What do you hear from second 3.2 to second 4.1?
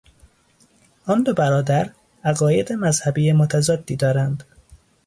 متضادی